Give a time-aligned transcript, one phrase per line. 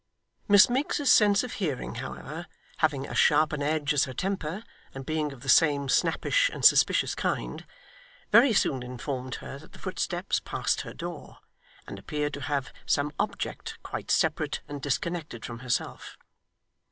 [0.47, 4.63] Miss Miggs's sense of hearing, however, having as sharp an edge as her temper,
[4.95, 7.67] and being of the same snappish and suspicious kind,
[8.31, 11.37] very soon informed her that the footsteps passed her door,
[11.85, 16.17] and appeared to have some object quite separate and disconnected from herself.